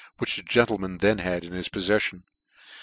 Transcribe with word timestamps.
which 0.17 0.35
the 0.35 0.41
gentleman 0.41 0.97
then 0.97 1.19
had 1.19 1.43
in 1.43 1.53
his 1.53 1.69
poflefiion. 1.69 2.23